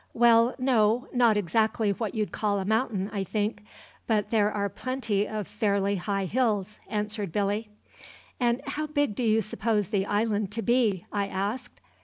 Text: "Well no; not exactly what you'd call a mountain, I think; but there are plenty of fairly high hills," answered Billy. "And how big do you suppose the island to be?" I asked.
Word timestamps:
"Well 0.15 0.55
no; 0.57 1.07
not 1.13 1.37
exactly 1.37 1.91
what 1.91 2.15
you'd 2.15 2.31
call 2.31 2.57
a 2.57 2.65
mountain, 2.65 3.07
I 3.13 3.23
think; 3.23 3.63
but 4.07 4.31
there 4.31 4.51
are 4.51 4.67
plenty 4.67 5.27
of 5.27 5.47
fairly 5.47 5.97
high 5.97 6.25
hills," 6.25 6.79
answered 6.89 7.31
Billy. 7.31 7.69
"And 8.39 8.63
how 8.65 8.87
big 8.87 9.13
do 9.13 9.21
you 9.23 9.43
suppose 9.43 9.89
the 9.89 10.07
island 10.07 10.49
to 10.53 10.63
be?" 10.63 11.05
I 11.11 11.27
asked. 11.27 11.79